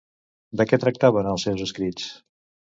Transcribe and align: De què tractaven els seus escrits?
De 0.61 0.65
què 0.71 0.79
tractaven 0.83 1.29
els 1.33 1.45
seus 1.49 1.63
escrits? 1.67 2.09